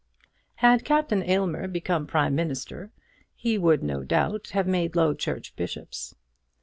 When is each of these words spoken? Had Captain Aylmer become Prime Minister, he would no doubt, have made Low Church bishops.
Had 0.55 0.83
Captain 0.83 1.21
Aylmer 1.21 1.67
become 1.67 2.07
Prime 2.07 2.33
Minister, 2.33 2.89
he 3.35 3.59
would 3.59 3.83
no 3.83 4.03
doubt, 4.03 4.49
have 4.49 4.65
made 4.65 4.95
Low 4.95 5.13
Church 5.13 5.55
bishops. 5.55 6.15